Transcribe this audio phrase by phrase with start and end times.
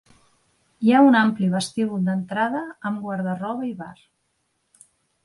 [0.85, 3.93] Hi ha un ampli vestíbul d'entrada amb guarda-roba i bar.